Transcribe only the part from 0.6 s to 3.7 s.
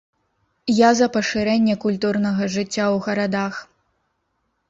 Я за пашырэнне культурнага жыцця ў гарадах.